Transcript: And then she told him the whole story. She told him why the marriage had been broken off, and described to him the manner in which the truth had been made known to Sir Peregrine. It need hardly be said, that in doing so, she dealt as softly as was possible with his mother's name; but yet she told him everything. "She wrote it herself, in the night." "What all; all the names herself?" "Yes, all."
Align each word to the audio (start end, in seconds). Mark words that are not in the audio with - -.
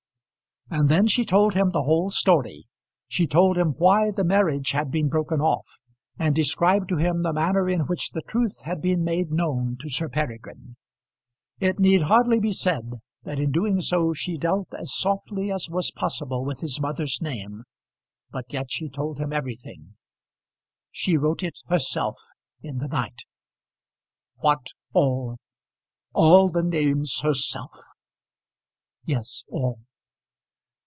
And 0.73 0.87
then 0.87 1.05
she 1.05 1.25
told 1.25 1.53
him 1.53 1.71
the 1.71 1.81
whole 1.83 2.11
story. 2.11 2.65
She 3.09 3.27
told 3.27 3.57
him 3.57 3.71
why 3.77 4.09
the 4.09 4.23
marriage 4.23 4.71
had 4.71 4.89
been 4.89 5.09
broken 5.09 5.41
off, 5.41 5.65
and 6.17 6.33
described 6.33 6.87
to 6.89 6.95
him 6.95 7.23
the 7.23 7.33
manner 7.33 7.67
in 7.67 7.81
which 7.87 8.11
the 8.11 8.21
truth 8.21 8.61
had 8.61 8.81
been 8.81 9.03
made 9.03 9.33
known 9.33 9.75
to 9.81 9.89
Sir 9.89 10.07
Peregrine. 10.07 10.77
It 11.59 11.77
need 11.77 12.03
hardly 12.03 12.39
be 12.39 12.53
said, 12.53 13.01
that 13.23 13.37
in 13.37 13.51
doing 13.51 13.81
so, 13.81 14.13
she 14.13 14.37
dealt 14.37 14.69
as 14.73 14.95
softly 14.95 15.51
as 15.51 15.69
was 15.69 15.91
possible 15.91 16.45
with 16.45 16.61
his 16.61 16.79
mother's 16.79 17.21
name; 17.21 17.65
but 18.31 18.45
yet 18.53 18.71
she 18.71 18.87
told 18.87 19.19
him 19.19 19.33
everything. 19.33 19.95
"She 20.89 21.17
wrote 21.17 21.43
it 21.43 21.59
herself, 21.67 22.15
in 22.61 22.77
the 22.77 22.87
night." 22.87 23.23
"What 24.37 24.67
all; 24.93 25.37
all 26.13 26.47
the 26.47 26.63
names 26.63 27.19
herself?" 27.19 27.73
"Yes, 29.03 29.43
all." 29.49 29.79